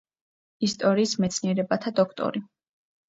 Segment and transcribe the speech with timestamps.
[0.67, 2.43] ისტორიის მეცნიერებათა დოქტორი.